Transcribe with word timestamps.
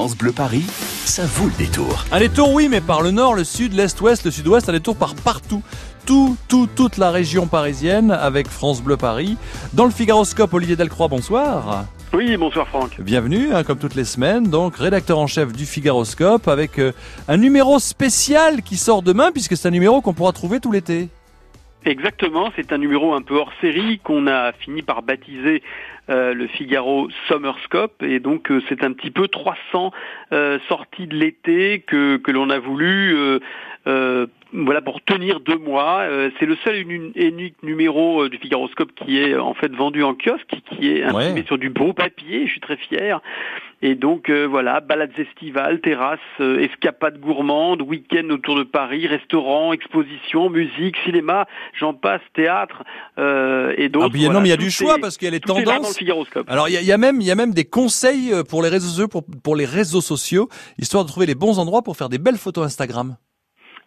France 0.00 0.16
Bleu 0.16 0.32
Paris, 0.32 0.64
ça 1.04 1.26
vaut 1.26 1.44
le 1.44 1.52
détour. 1.58 2.06
Un 2.10 2.20
détour, 2.20 2.54
oui, 2.54 2.68
mais 2.70 2.80
par 2.80 3.02
le 3.02 3.10
nord, 3.10 3.34
le 3.34 3.44
sud, 3.44 3.74
l'est, 3.74 4.00
ouest, 4.00 4.24
le 4.24 4.30
sud-ouest, 4.30 4.66
un 4.70 4.72
détour 4.72 4.96
par 4.96 5.14
partout. 5.14 5.62
Tout, 6.06 6.38
tout, 6.48 6.66
toute 6.74 6.96
la 6.96 7.10
région 7.10 7.46
parisienne 7.46 8.10
avec 8.10 8.48
France 8.48 8.80
Bleu 8.80 8.96
Paris. 8.96 9.36
Dans 9.74 9.84
le 9.84 9.90
Figaroscope, 9.90 10.54
Olivier 10.54 10.74
Delcroix, 10.74 11.08
bonsoir. 11.08 11.84
Oui, 12.14 12.34
bonsoir 12.38 12.66
Franck. 12.68 12.98
Bienvenue, 12.98 13.52
hein, 13.52 13.62
comme 13.62 13.76
toutes 13.76 13.94
les 13.94 14.06
semaines, 14.06 14.44
donc 14.44 14.76
rédacteur 14.76 15.18
en 15.18 15.26
chef 15.26 15.52
du 15.52 15.66
Figaroscope 15.66 16.48
avec 16.48 16.78
euh, 16.78 16.92
un 17.28 17.36
numéro 17.36 17.78
spécial 17.78 18.62
qui 18.62 18.78
sort 18.78 19.02
demain 19.02 19.32
puisque 19.32 19.54
c'est 19.54 19.68
un 19.68 19.70
numéro 19.70 20.00
qu'on 20.00 20.14
pourra 20.14 20.32
trouver 20.32 20.60
tout 20.60 20.72
l'été. 20.72 21.10
Exactement, 21.86 22.52
c'est 22.56 22.72
un 22.72 22.78
numéro 22.78 23.14
un 23.14 23.22
peu 23.22 23.36
hors 23.36 23.52
série 23.62 24.00
qu'on 24.00 24.26
a 24.26 24.52
fini 24.52 24.82
par 24.82 25.02
baptiser 25.02 25.62
euh, 26.10 26.34
le 26.34 26.46
Figaro 26.46 27.08
Summerscope 27.26 28.02
et 28.02 28.20
donc 28.20 28.50
euh, 28.50 28.60
c'est 28.68 28.84
un 28.84 28.92
petit 28.92 29.10
peu 29.10 29.28
300 29.28 29.90
euh, 30.32 30.58
sorties 30.68 31.06
de 31.06 31.16
l'été 31.16 31.80
que, 31.86 32.18
que 32.18 32.30
l'on 32.32 32.50
a 32.50 32.58
voulu 32.58 33.16
voilà 33.86 34.82
pour 34.82 35.00
tenir 35.02 35.40
deux 35.40 35.58
mois. 35.58 36.04
c'est 36.38 36.46
le 36.46 36.56
seul 36.64 36.76
et 36.76 37.26
unique 37.26 37.62
numéro 37.62 38.28
du 38.28 38.38
Figaroscope 38.38 38.92
qui 38.94 39.18
est 39.18 39.36
en 39.36 39.54
fait 39.54 39.72
vendu 39.72 40.02
en 40.02 40.14
kiosque, 40.14 40.54
qui 40.70 40.90
est 40.90 41.04
imprimé 41.04 41.44
sur 41.46 41.58
du 41.58 41.70
beau 41.70 41.92
papier. 41.92 42.46
Je 42.46 42.52
suis 42.52 42.60
très 42.60 42.76
fier. 42.76 43.20
Et 43.82 43.94
donc 43.94 44.28
euh, 44.28 44.46
voilà, 44.46 44.80
balades 44.80 45.18
estivales, 45.18 45.80
terrasses, 45.80 46.18
euh, 46.40 46.60
escapades 46.60 47.18
gourmandes, 47.18 47.80
week-end 47.80 48.28
autour 48.28 48.56
de 48.56 48.62
Paris, 48.62 49.06
restaurants, 49.06 49.72
expositions, 49.72 50.50
musique, 50.50 50.96
cinéma, 51.04 51.46
j'en 51.78 51.94
passe, 51.94 52.20
théâtre. 52.34 52.82
Euh, 53.18 53.72
et 53.78 53.88
donc, 53.88 54.02
ah, 54.06 54.08
bien, 54.10 54.32
non, 54.32 54.40
mais 54.40 54.48
il 54.48 54.50
y 54.50 54.54
a 54.54 54.58
du 54.58 54.70
choix 54.70 54.98
parce 55.00 55.16
qu'il 55.16 55.24
y 55.26 55.28
a 55.28 55.30
les 55.30 55.40
tendances. 55.40 55.98
Alors 56.46 56.68
il 56.68 56.78
y, 56.78 56.84
y, 56.84 56.92
a 56.92 56.98
même 56.98 57.22
il 57.22 57.26
y 57.26 57.30
a 57.30 57.34
même 57.34 57.54
des 57.54 57.64
conseils 57.64 58.32
euh, 58.34 58.42
pour 58.44 58.62
les 58.62 58.68
réseaux 58.68 59.08
pour, 59.08 59.24
pour 59.42 59.56
les 59.56 59.64
réseaux 59.64 60.02
sociaux, 60.02 60.50
histoire 60.78 61.04
de 61.04 61.08
trouver 61.08 61.24
les 61.24 61.34
bons 61.34 61.58
endroits 61.58 61.80
pour 61.80 61.96
faire 61.96 62.10
des 62.10 62.18
belles 62.18 62.36
photos 62.36 62.66
Instagram. 62.66 63.16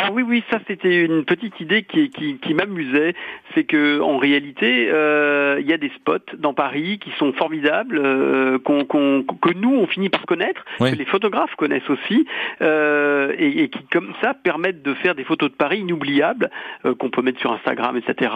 Ah 0.00 0.10
oui, 0.12 0.22
oui, 0.22 0.44
ça 0.48 0.60
c'était 0.68 1.04
une 1.04 1.24
petite 1.24 1.58
idée 1.58 1.82
qui, 1.82 2.10
qui, 2.10 2.38
qui 2.38 2.54
m'amusait. 2.54 3.14
C'est 3.54 3.64
que 3.64 4.00
en 4.00 4.16
réalité, 4.16 4.88
euh, 4.92 5.58
il 5.60 5.66
y 5.68 5.72
a 5.72 5.76
des 5.76 5.90
spots 5.96 6.36
dans 6.38 6.54
Paris 6.54 7.00
qui 7.00 7.10
sont 7.18 7.32
formidables, 7.32 7.98
euh, 7.98 8.60
qu'on, 8.60 8.84
que 8.84 9.52
nous 9.54 9.74
on 9.74 9.88
finit 9.88 10.08
par 10.08 10.24
connaître, 10.24 10.64
que 10.78 10.84
les 10.84 11.04
photographes 11.04 11.54
connaissent 11.56 11.90
aussi, 11.90 12.26
euh, 12.62 13.27
et, 13.38 13.64
et, 13.64 13.68
qui 13.70 13.80
comme 13.90 14.12
ça 14.20 14.34
permettent 14.34 14.82
de 14.82 14.94
faire 14.94 15.14
des 15.14 15.24
photos 15.24 15.50
de 15.50 15.56
Paris 15.56 15.80
inoubliables 15.80 16.50
euh, 16.84 16.94
qu'on 16.94 17.10
peut 17.10 17.22
mettre 17.22 17.40
sur 17.40 17.52
Instagram, 17.52 17.96
etc. 17.96 18.32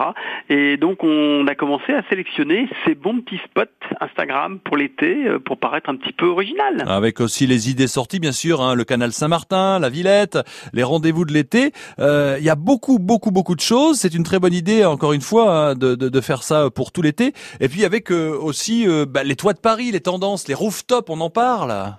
Et 0.49 0.77
donc 0.77 1.03
on 1.03 1.45
a 1.47 1.55
commencé 1.55 1.93
à 1.93 2.03
sélectionner 2.09 2.67
ces 2.85 2.95
bons 2.95 3.21
petits 3.21 3.41
spots 3.45 3.63
Instagram 3.99 4.59
pour 4.59 4.77
l'été, 4.77 5.27
euh, 5.27 5.39
pour 5.39 5.57
paraître 5.57 5.89
un 5.89 5.95
petit 5.95 6.13
peu 6.13 6.27
original. 6.27 6.83
Avec 6.87 7.19
aussi 7.21 7.47
les 7.47 7.69
idées 7.69 7.87
sorties, 7.87 8.19
bien 8.19 8.31
sûr, 8.31 8.61
hein, 8.61 8.75
le 8.75 8.83
canal 8.83 9.11
Saint-Martin, 9.11 9.79
la 9.79 9.89
Villette, 9.89 10.39
les 10.73 10.83
rendez-vous 10.83 11.25
de 11.25 11.33
l'été 11.33 11.71
euh, 11.99 12.37
il 12.39 12.45
y 12.45 12.49
a 12.49 12.55
beaucoup, 12.55 12.99
beaucoup, 12.99 13.31
beaucoup 13.31 13.55
de 13.55 13.61
choses. 13.61 13.99
C'est 13.99 14.13
une 14.13 14.23
très 14.23 14.39
bonne 14.39 14.53
idée, 14.53 14.85
encore 14.85 15.13
une 15.13 15.21
fois, 15.21 15.55
hein, 15.55 15.75
de, 15.75 15.95
de, 15.95 16.09
de, 16.09 16.21
faire 16.21 16.43
ça 16.43 16.69
pour 16.69 16.91
tout 16.91 17.01
l'été. 17.01 17.33
Et 17.59 17.69
puis 17.69 17.85
avec 17.85 18.11
euh, 18.11 18.37
aussi 18.37 18.87
euh, 18.87 19.05
bah, 19.07 19.23
les 19.23 19.35
toits 19.35 19.53
de 19.53 19.59
Paris, 19.59 19.91
les 19.91 20.01
tendances, 20.01 20.47
les 20.47 20.53
rooftops, 20.53 21.09
on 21.09 21.21
en 21.21 21.29
parle. 21.29 21.95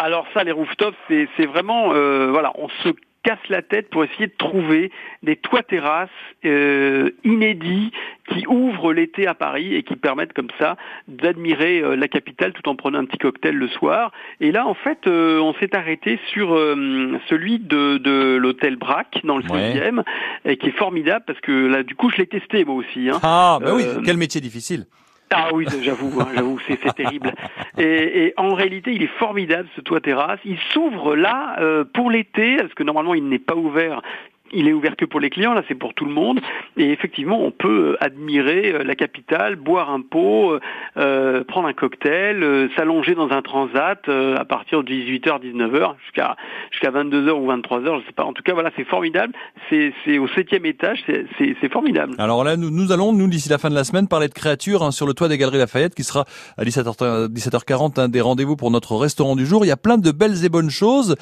Alors 0.00 0.26
ça, 0.32 0.44
les 0.44 0.52
rooftops, 0.52 0.96
c'est 1.08 1.46
vraiment, 1.46 1.88
voilà, 1.88 2.52
on 2.54 2.68
se 2.84 2.90
casse 3.22 3.38
la 3.48 3.62
tête 3.62 3.90
pour 3.90 4.04
essayer 4.04 4.26
de 4.26 4.36
trouver 4.38 4.90
des 5.22 5.36
toits 5.36 5.62
terrasses 5.62 6.08
euh, 6.44 7.10
inédits 7.24 7.90
qui 8.28 8.46
ouvrent 8.46 8.92
l'été 8.92 9.26
à 9.26 9.34
Paris 9.34 9.74
et 9.74 9.82
qui 9.82 9.96
permettent 9.96 10.32
comme 10.32 10.50
ça 10.58 10.76
d'admirer 11.08 11.80
euh, 11.80 11.96
la 11.96 12.08
capitale 12.08 12.52
tout 12.52 12.68
en 12.68 12.76
prenant 12.76 13.00
un 13.00 13.04
petit 13.04 13.18
cocktail 13.18 13.54
le 13.54 13.68
soir. 13.68 14.12
Et 14.40 14.52
là, 14.52 14.66
en 14.66 14.74
fait, 14.74 15.06
euh, 15.06 15.40
on 15.40 15.52
s'est 15.54 15.74
arrêté 15.74 16.18
sur 16.32 16.54
euh, 16.54 17.18
celui 17.28 17.58
de, 17.58 17.98
de 17.98 18.36
l'hôtel 18.36 18.76
Brac 18.76 19.20
dans 19.24 19.36
le 19.36 19.44
16e, 19.44 20.02
et 20.44 20.56
qui 20.56 20.68
est 20.68 20.78
formidable 20.78 21.24
parce 21.26 21.40
que 21.40 21.52
là, 21.52 21.82
du 21.82 21.94
coup, 21.94 22.10
je 22.10 22.16
l'ai 22.18 22.26
testé 22.26 22.64
moi 22.64 22.76
aussi. 22.76 23.10
Hein. 23.10 23.18
Ah, 23.22 23.58
bah 23.60 23.74
oui, 23.74 23.84
quel 24.04 24.16
métier 24.16 24.40
difficile. 24.40 24.86
Ah 25.30 25.50
oui, 25.52 25.66
j'avoue, 25.82 26.20
hein, 26.20 26.28
j'avoue, 26.34 26.58
c'est 26.66 26.94
terrible. 26.94 27.32
Et, 27.76 28.32
en 28.36 28.54
réalité, 28.54 28.92
il 28.92 29.02
est 29.02 29.18
formidable 29.18 29.68
ce 29.76 29.80
toit 29.80 30.00
terrasse. 30.00 30.40
Il 30.44 30.58
s'ouvre 30.72 31.16
là 31.16 31.56
euh, 31.60 31.84
pour 31.84 32.10
l'été, 32.10 32.56
parce 32.56 32.74
que 32.74 32.82
normalement 32.82 33.14
il 33.14 33.28
n'est 33.28 33.38
pas 33.38 33.54
ouvert 33.54 34.02
il 34.52 34.68
est 34.68 34.72
ouvert 34.72 34.96
que 34.96 35.04
pour 35.04 35.20
les 35.20 35.30
clients, 35.30 35.54
là 35.54 35.62
c'est 35.68 35.74
pour 35.74 35.94
tout 35.94 36.04
le 36.04 36.12
monde. 36.12 36.40
Et 36.76 36.90
effectivement, 36.90 37.42
on 37.42 37.50
peut 37.50 37.92
euh, 37.92 38.04
admirer 38.04 38.72
euh, 38.72 38.84
la 38.84 38.94
capitale, 38.94 39.56
boire 39.56 39.90
un 39.90 40.00
pot, 40.00 40.58
euh, 40.96 41.44
prendre 41.44 41.68
un 41.68 41.72
cocktail, 41.72 42.42
euh, 42.42 42.68
s'allonger 42.76 43.14
dans 43.14 43.30
un 43.30 43.42
transat 43.42 44.00
euh, 44.08 44.36
à 44.36 44.44
partir 44.44 44.82
de 44.82 44.92
18h, 44.92 45.40
19h 45.40 45.94
jusqu'à 46.04 46.36
jusqu'à 46.70 46.90
22h 46.90 47.30
ou 47.30 47.46
23h, 47.50 48.00
je 48.00 48.06
sais 48.06 48.12
pas. 48.12 48.24
En 48.24 48.32
tout 48.32 48.42
cas, 48.42 48.54
voilà, 48.54 48.70
c'est 48.76 48.84
formidable. 48.84 49.32
C'est 49.70 50.18
au 50.18 50.28
septième 50.28 50.66
étage, 50.66 51.04
c'est 51.38 51.72
formidable. 51.72 52.14
Alors 52.18 52.42
là, 52.44 52.56
nous, 52.56 52.70
nous 52.70 52.92
allons, 52.92 53.12
nous 53.12 53.28
d'ici 53.28 53.48
la 53.48 53.58
fin 53.58 53.70
de 53.70 53.74
la 53.74 53.84
semaine, 53.84 54.08
parler 54.08 54.28
de 54.28 54.34
créatures 54.34 54.82
hein, 54.82 54.90
sur 54.90 55.06
le 55.06 55.14
toit 55.14 55.28
des 55.28 55.38
Galeries 55.38 55.58
Lafayette, 55.58 55.94
qui 55.94 56.04
sera 56.04 56.24
à 56.56 56.64
17h, 56.64 57.28
17h40 57.28 58.00
un 58.00 58.08
des 58.08 58.20
rendez-vous 58.20 58.56
pour 58.56 58.70
notre 58.70 58.96
restaurant 58.96 59.36
du 59.36 59.46
jour. 59.46 59.64
Il 59.64 59.68
y 59.68 59.72
a 59.72 59.76
plein 59.76 59.98
de 59.98 60.10
belles 60.10 60.44
et 60.44 60.48
bonnes 60.48 60.70
choses 60.70 61.16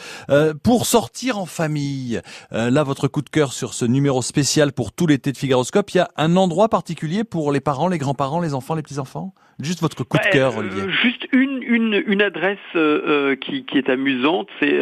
pour 0.62 0.86
sortir 0.86 1.38
en 1.38 1.46
famille. 1.46 2.20
là, 2.52 2.82
votre 2.82 3.08
coup 3.16 3.22
de 3.22 3.30
cœur 3.30 3.54
sur 3.54 3.72
ce 3.72 3.86
numéro 3.86 4.20
spécial 4.20 4.74
pour 4.74 4.92
tout 4.92 5.06
l'été 5.06 5.32
de 5.32 5.38
Figaroscope. 5.38 5.90
Il 5.92 5.96
y 5.96 6.00
a 6.00 6.10
un 6.18 6.36
endroit 6.36 6.68
particulier 6.68 7.24
pour 7.24 7.50
les 7.50 7.60
parents, 7.60 7.88
les 7.88 7.96
grands-parents, 7.96 8.40
les 8.40 8.52
enfants, 8.52 8.74
les 8.74 8.82
petits-enfants? 8.82 9.32
Juste 9.58 9.80
votre 9.80 10.04
coup 10.04 10.18
de 10.18 10.30
cœur, 10.30 10.58
Olivier. 10.58 10.82
Euh, 10.82 10.90
juste 11.02 11.26
une, 11.32 11.62
une, 12.00 12.12
une 12.12 12.22
adresse 12.22 12.58
euh, 12.74 13.00
euh, 13.06 13.36
qui, 13.36 13.64
qui 13.64 13.78
est 13.78 13.88
amusante, 13.88 14.48
c'est 14.60 14.78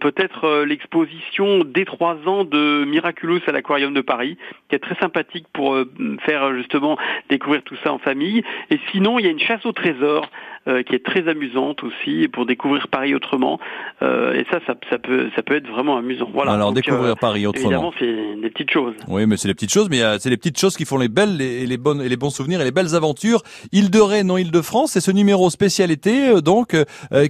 peut-être 0.00 0.64
l'exposition 0.64 1.64
des 1.64 1.84
trois 1.84 2.16
ans 2.26 2.44
de 2.44 2.84
Miraculous 2.84 3.40
à 3.46 3.52
l'Aquarium 3.52 3.94
de 3.94 4.00
Paris, 4.00 4.36
qui 4.68 4.76
est 4.76 4.78
très 4.78 4.96
sympathique 4.96 5.46
pour 5.52 5.76
faire 6.24 6.54
justement 6.54 6.96
découvrir 7.30 7.62
tout 7.62 7.76
ça 7.82 7.92
en 7.92 7.98
famille. 7.98 8.42
Et 8.70 8.78
sinon, 8.92 9.18
il 9.18 9.24
y 9.24 9.28
a 9.28 9.30
une 9.30 9.40
chasse 9.40 9.64
au 9.66 9.72
trésor 9.72 10.28
euh, 10.66 10.82
qui 10.82 10.94
est 10.94 11.04
très 11.04 11.28
amusante 11.28 11.84
aussi 11.84 12.26
pour 12.28 12.46
découvrir 12.46 12.88
Paris 12.88 13.14
autrement. 13.14 13.60
Euh, 14.00 14.32
et 14.32 14.46
ça, 14.50 14.60
ça, 14.66 14.74
ça, 14.88 14.98
peut, 14.98 15.28
ça 15.36 15.42
peut 15.42 15.56
être 15.56 15.68
vraiment 15.68 15.98
amusant. 15.98 16.30
Voilà. 16.32 16.52
Alors 16.52 16.72
découvrir 16.72 17.12
euh, 17.12 17.14
Paris 17.14 17.46
autrement. 17.46 17.66
Évidemment, 17.66 17.92
c'est 17.98 18.40
des 18.40 18.48
petites 18.48 18.70
choses. 18.70 18.94
Oui, 19.06 19.26
mais 19.26 19.36
c'est 19.36 19.46
les 19.46 19.52
petites 19.52 19.72
choses, 19.74 19.90
mais 19.90 20.00
c'est 20.20 20.30
les 20.30 20.38
petites 20.38 20.58
choses 20.58 20.74
qui 20.74 20.86
font 20.86 20.96
les 20.96 21.10
belles 21.10 21.42
et 21.42 21.66
les 21.66 21.76
bonnes 21.76 22.00
et 22.00 22.08
les 22.08 22.16
bons 22.16 22.30
souvenirs 22.30 22.62
et 22.62 22.64
les 22.64 22.70
belles 22.70 22.94
aventures. 22.94 23.42
Île 23.72 23.90
de 23.90 24.00
Ré, 24.00 24.24
non 24.24 24.38
Île 24.38 24.50
de 24.50 24.62
France, 24.62 24.92
c'est 24.92 25.00
ce 25.00 25.10
numéro 25.10 25.50
spécialité 25.50 26.40
donc 26.54 26.76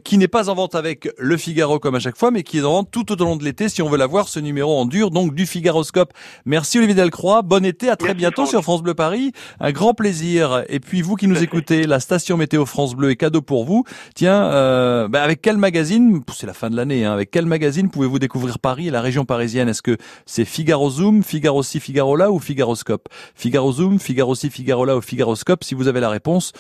qui 0.05 0.19
n'est 0.19 0.29
pas 0.29 0.51
en 0.51 0.55
vente 0.55 0.75
avec 0.75 1.09
Le 1.19 1.37
Figaro 1.37 1.79
comme 1.79 1.95
à 1.95 1.99
chaque 1.99 2.19
fois, 2.19 2.31
mais 2.31 2.43
qui 2.43 2.59
est 2.59 2.65
en 2.65 2.73
vente 2.73 2.91
tout 2.91 3.11
au 3.11 3.25
long 3.25 3.37
de 3.37 3.45
l'été 3.45 3.69
si 3.69 3.81
on 3.81 3.89
veut 3.89 3.97
l'avoir 3.97 4.29
ce 4.29 4.39
numéro 4.39 4.77
en 4.77 4.85
dur 4.85 5.11
donc 5.11 5.35
du 5.35 5.47
Figaroscope. 5.47 6.13
Merci 6.45 6.79
Olivier 6.79 6.95
Delcroix, 6.95 7.43
bon 7.43 7.65
été, 7.65 7.89
à 7.89 7.97
très 7.97 8.13
bientôt 8.13 8.45
sur 8.45 8.63
France 8.63 8.83
Bleu 8.83 8.95
Paris. 8.95 9.33
Un 9.61 9.73
grand 9.73 9.95
plaisir. 9.95 10.65
Et 10.69 10.81
puis 10.81 11.01
vous 11.01 11.17
qui 11.17 11.27
nous 11.27 11.43
écoutez, 11.43 11.87
la 11.87 12.01
station 12.01 12.37
météo 12.37 12.67
France 12.67 12.95
Bleu 12.95 13.11
est 13.11 13.17
cadeau 13.17 13.41
pour 13.41 13.65
vous. 13.65 13.85
Tiens, 14.15 14.45
euh, 14.45 15.09
bah 15.09 15.23
avec 15.23 15.41
quel 15.41 15.57
magazine, 15.57 16.21
c'est 16.37 16.47
la 16.47 16.53
fin 16.53 16.69
de 16.69 16.77
l'année, 16.77 17.05
hein, 17.05 17.13
avec 17.13 17.31
quel 17.31 17.47
magazine 17.47 17.91
pouvez-vous 17.91 18.19
découvrir 18.19 18.59
Paris 18.59 18.89
et 18.89 18.91
la 18.91 19.01
région 19.01 19.25
parisienne? 19.25 19.69
Est-ce 19.69 19.83
que 19.83 19.97
c'est 20.27 20.45
Figaro 20.45 20.91
Zoom, 20.91 21.23
Figaro 21.23 21.63
ci, 21.63 21.81
Figaro 21.81 22.17
là 22.17 22.31
ou 22.31 22.39
Figaroscope? 22.39 23.09
Figaro 23.35 23.73
Zoom, 23.73 23.99
Figaro 23.99 24.35
ci, 24.35 24.51
Figaro 24.51 24.85
là 24.85 24.97
ou 24.97 25.01
Figaroscope? 25.01 25.65
Si 25.65 25.75
vous 25.75 25.89
avez 25.89 26.01
la 26.01 26.11
réponse, 26.11 26.53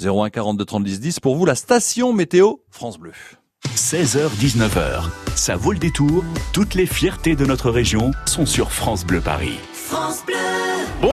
01 0.00 0.30
42 0.30 0.64
30 0.64 0.84
10 0.84 1.00
10 1.00 1.20
pour 1.20 1.36
vous 1.36 1.44
la 1.44 1.54
station 1.54 2.11
météo 2.12 2.54
France 2.70 2.98
Bleu. 2.98 3.12
16h-19h, 3.76 5.08
ça 5.34 5.56
vaut 5.56 5.72
le 5.72 5.78
détour. 5.78 6.24
Toutes 6.52 6.74
les 6.74 6.86
fiertés 6.86 7.36
de 7.36 7.46
notre 7.46 7.70
région 7.70 8.10
sont 8.26 8.46
sur 8.46 8.72
France 8.72 9.04
Bleu 9.04 9.20
Paris. 9.20 9.58
France 9.72 10.24
Bleu 10.26 10.51